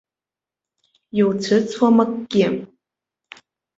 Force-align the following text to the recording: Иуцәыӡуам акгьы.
Иуцәыӡуам 1.19 1.97
акгьы. 2.03 2.47